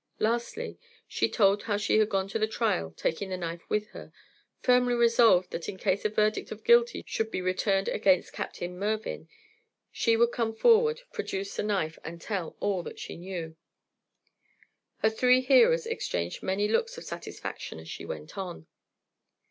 Lastly, 0.17 0.79
she 1.07 1.29
told 1.29 1.61
how 1.61 1.77
she 1.77 1.99
had 1.99 2.09
gone 2.09 2.27
to 2.29 2.39
the 2.39 2.47
trial 2.47 2.89
taking 2.97 3.29
the 3.29 3.37
knife 3.37 3.69
with 3.69 3.89
her, 3.89 4.11
firmly 4.63 4.95
resolved 4.95 5.51
that 5.51 5.69
in 5.69 5.77
case 5.77 6.03
a 6.03 6.09
verdict 6.09 6.51
of 6.51 6.63
guilty 6.63 7.03
should 7.05 7.29
be 7.29 7.39
returned 7.39 7.87
against 7.87 8.33
Captain 8.33 8.79
Mervyn, 8.79 9.27
she 9.91 10.17
would 10.17 10.31
come 10.31 10.55
forward, 10.55 11.03
produce 11.13 11.55
the 11.55 11.61
knife, 11.61 11.99
and 12.03 12.19
tell 12.19 12.57
all 12.59 12.81
that 12.81 12.97
she 12.97 13.15
knew. 13.15 13.55
Her 15.03 15.09
three 15.11 15.41
hearers 15.41 15.85
exchanged 15.85 16.41
many 16.41 16.67
looks 16.67 16.97
of 16.97 17.03
satisfaction 17.03 17.77
as 17.79 17.87
she 17.87 18.03
went 18.03 18.39
on. 18.39 18.65